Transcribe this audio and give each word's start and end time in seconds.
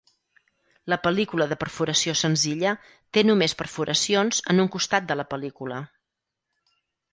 La 0.93 0.97
pel·lícula 1.03 1.45
de 1.51 1.57
perforació 1.63 2.15
senzilla 2.21 2.73
té 3.19 3.25
només 3.31 3.55
perforacions 3.61 4.43
en 4.55 4.65
un 4.67 4.73
costat 4.79 5.09
de 5.13 5.21
la 5.23 5.29
pel·lícula. 5.37 5.81